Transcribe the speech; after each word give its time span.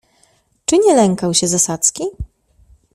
"Czy 0.65 0.77
nie 0.77 0.95
lękał 0.95 1.33
się 1.33 1.47
zasadzki?" 1.47 2.03